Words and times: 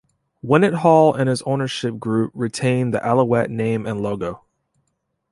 Wetenhall 0.43 1.15
and 1.15 1.29
his 1.29 1.43
ownership 1.43 1.99
group 1.99 2.31
retained 2.33 2.91
the 2.91 3.05
Alouette 3.07 3.51
name 3.51 3.85
and 3.85 4.01
logo. 4.01 4.43